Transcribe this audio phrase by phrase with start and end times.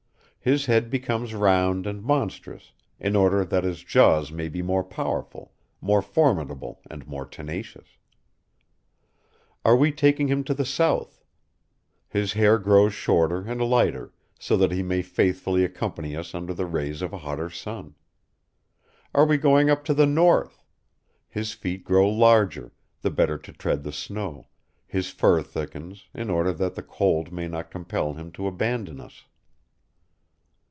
[0.43, 5.53] His head becomes round and monstrous, in order that his jaws may be more powerful,
[5.79, 7.89] more formidable and more tenacious.
[9.63, 11.21] Are we taking him to the south?
[12.09, 16.65] His hair grows shorter and lighter, so that he may faithfully accompany us under the
[16.65, 17.93] rays of a hotter sun.
[19.13, 20.63] Are we going up to the north?
[21.29, 22.71] His feet grow larger,
[23.03, 24.47] the better to tread the snow;
[24.87, 29.25] his fur thickens, in order that the cold may not compel him to abandon us.